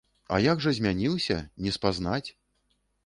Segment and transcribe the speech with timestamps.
[0.35, 2.29] А як жа змяніўся, не спазнаць!